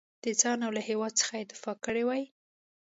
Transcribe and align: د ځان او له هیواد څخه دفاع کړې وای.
د 0.23 0.25
ځان 0.41 0.59
او 0.65 0.71
له 0.77 0.81
هیواد 0.89 1.13
څخه 1.19 1.35
دفاع 1.51 1.75
کړې 1.85 2.03
وای. 2.05 2.23